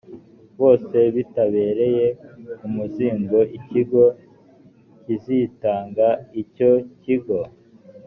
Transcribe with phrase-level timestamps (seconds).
[0.59, 2.05] bose bitabereye
[2.65, 4.03] umuzigo ikigo
[5.01, 6.07] kizitanga
[6.41, 7.39] icyo kigo